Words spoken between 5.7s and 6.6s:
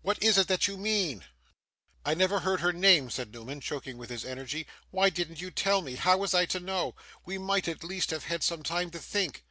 me? How was I to